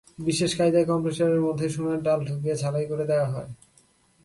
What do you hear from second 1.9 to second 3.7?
ডাল ঢুকিয়ে ঝালাই করে দেওয়া হয়।